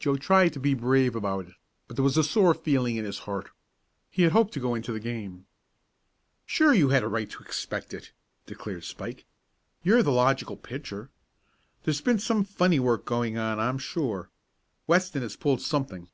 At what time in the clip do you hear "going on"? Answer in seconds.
13.04-13.60